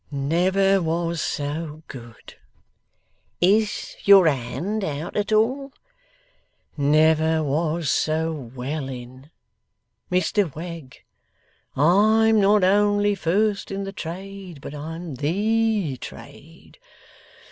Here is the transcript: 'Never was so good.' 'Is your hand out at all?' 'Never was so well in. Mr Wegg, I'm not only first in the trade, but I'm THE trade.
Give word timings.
'Never 0.09 0.81
was 0.81 1.21
so 1.21 1.83
good.' 1.87 2.33
'Is 3.39 3.95
your 4.03 4.27
hand 4.27 4.83
out 4.83 5.15
at 5.15 5.31
all?' 5.31 5.73
'Never 6.75 7.43
was 7.43 7.91
so 7.91 8.31
well 8.55 8.89
in. 8.89 9.29
Mr 10.11 10.55
Wegg, 10.55 11.03
I'm 11.75 12.41
not 12.41 12.63
only 12.63 13.13
first 13.13 13.69
in 13.69 13.83
the 13.83 13.93
trade, 13.93 14.59
but 14.59 14.73
I'm 14.73 15.13
THE 15.13 15.97
trade. 15.97 16.79